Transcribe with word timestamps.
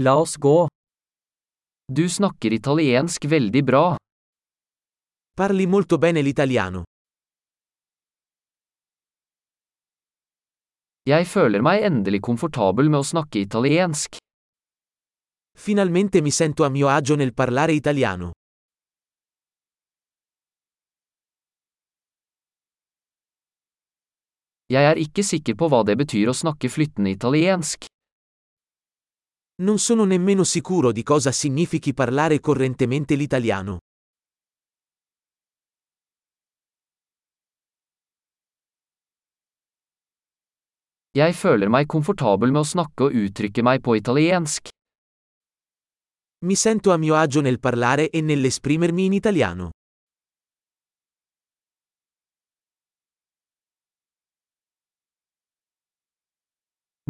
La 0.00 0.14
oss 0.16 0.36
gå. 0.36 0.66
Du 1.92 2.08
snakker 2.08 2.52
italiensk 2.52 3.24
veldig 3.24 3.62
bra. 3.64 3.96
Parli 5.34 5.66
molto 5.66 5.98
bene 5.98 6.22
l'italiano. 6.22 6.84
Jeg 11.02 11.26
føler 11.26 11.66
meg 11.66 11.82
endelig 11.90 12.22
komfortabel 12.22 12.86
med 12.86 13.00
å 13.00 13.08
snakke 13.10 13.42
italiensk. 13.42 14.20
Finalmente 15.58 16.22
mi 16.22 16.30
sento 16.30 16.62
a 16.62 16.70
mio 16.70 16.86
agio 16.94 17.18
nel 17.18 17.34
parlare 17.34 17.74
italiano. 17.74 18.30
Jeg 24.70 24.84
er 24.94 25.02
ikke 25.02 25.26
sikker 25.26 25.58
på 25.58 25.66
hva 25.66 25.82
det 25.82 25.98
betyr 25.98 26.30
å 26.30 26.40
snakke 26.46 26.70
flyttende 26.70 27.10
italiensk. 27.18 27.90
Non 29.60 29.78
sono 29.80 30.04
nemmeno 30.04 30.44
sicuro 30.44 30.92
di 30.92 31.02
cosa 31.02 31.32
significhi 31.32 31.92
parlare 31.92 32.38
correntemente 32.38 33.16
l'italiano. 33.16 33.78
Jeg 41.18 41.34
føler 41.34 41.66
meg 41.66 41.88
komfortabel 41.90 42.54
med 42.54 42.62
å 42.62 42.70
snakke 42.70 43.08
og 43.08 43.18
uttrykke 43.18 43.66
meg 43.66 43.82
på 43.82 43.98
italiensk. 43.98 44.70
Mi 46.46 46.54
sento 46.54 46.94
a 46.94 46.96
mio 46.96 47.18
agio 47.18 47.42
nel 47.42 47.58
parlare 47.58 48.10
e 48.10 48.22
nell'esprimermi 48.22 49.10
in 49.10 49.18
italiano. 49.18 49.70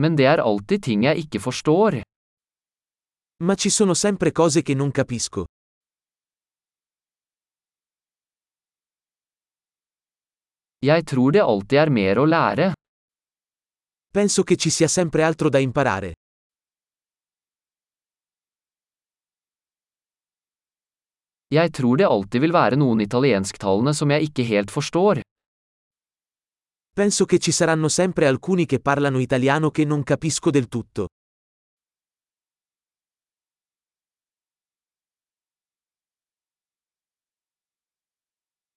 Men 0.00 0.16
det 0.16 0.32
er 0.32 0.40
alltid 0.40 0.80
ting 0.88 1.04
jeg 1.04 1.28
ikke 1.28 1.44
forstår. 1.44 2.00
Ma 3.44 3.54
ci 3.54 3.70
sono 3.70 3.94
sempre 3.94 4.32
cose 4.32 4.62
che 4.62 4.74
non 4.74 4.90
capisco. 4.90 5.44
Jeg 10.80 11.04
tror 11.04 11.30
det 11.32 11.42
alltid 11.42 11.78
er 11.78 11.90
mer 11.90 12.18
å 12.18 12.24
lære. 12.26 12.72
Penso 14.10 14.42
che 14.42 14.56
ci 14.56 14.70
sia 14.70 14.88
sempre 14.88 15.22
altro 15.22 15.48
da 15.50 15.58
imparare. 15.58 16.12
Jeg 21.54 21.70
tror 21.72 21.96
det 21.96 22.06
alltid 22.06 22.40
vil 22.40 22.52
være 22.52 22.76
noen 22.76 23.00
italiensktalende 23.00 23.94
som 23.94 24.10
jeg 24.10 24.30
ikke 24.30 24.44
helt 24.44 24.70
forstår. 24.70 25.22
Penso 26.94 27.24
che 27.24 27.38
ci 27.38 27.52
saranno 27.52 27.88
sempre 27.88 28.26
alcuni 28.26 28.66
che 28.66 28.80
parlano 28.80 29.20
italiano 29.20 29.70
che 29.70 29.84
non 29.84 30.02
capisco 30.02 30.50
del 30.50 30.66
tutto. 30.66 31.06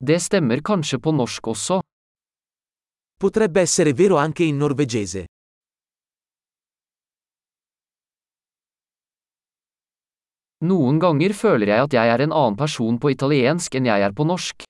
Det 0.04 0.18
stemmer 0.18 0.64
kanskje 0.66 0.98
på 0.98 1.12
norsk 1.14 1.48
også. 1.48 1.76
Potrebbe 3.22 3.62
essere 3.62 3.94
vero 3.94 4.18
anche 4.18 4.48
in 4.50 4.58
norvegese. 4.58 5.28
Noen 10.66 10.98
ganger 10.98 11.34
føler 11.38 11.70
jeg 11.70 11.86
at 11.86 11.94
jeg 11.94 12.14
er 12.16 12.26
en 12.26 12.34
annen 12.34 12.58
person 12.58 12.98
på 12.98 13.14
italiensk 13.14 13.78
enn 13.78 13.92
jeg 13.92 14.02
er 14.02 14.18
på 14.18 14.26
norsk. 14.26 14.66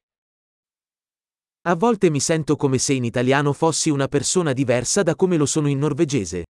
A 1.63 1.75
volte 1.79 2.11
mi 2.11 2.19
sento 2.19 2.57
come 2.57 2.79
se 2.79 2.99
in 2.99 3.07
italiano 3.07 3.53
fossi 3.53 3.89
una 3.89 4.07
persona 4.07 4.51
diversa 4.51 5.03
da 5.03 5.15
come 5.15 5.37
lo 5.37 5.45
sono 5.45 5.69
in 5.69 5.79
norvegese. 5.79 6.43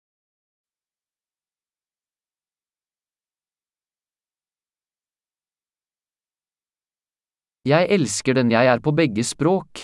Jeg 7.62 7.92
elsker 7.94 8.34
den 8.34 8.50
jeg 8.50 8.66
er 8.66 8.80
på 8.82 8.90
begge 8.90 9.22
språk. 9.22 9.84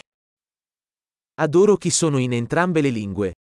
Adoro 1.38 1.75
chi 1.78 1.91
sono 1.94 2.18
in 2.18 2.34
entrambe 2.34 2.81
le 2.81 2.90
lingue. 2.90 3.37